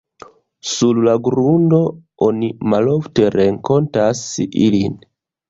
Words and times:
Sur 0.69 1.01
la 1.07 1.13
grundo 1.27 1.81
oni 2.29 2.49
malofte 2.73 3.29
renkontas 3.37 4.25
ilin. 4.49 4.99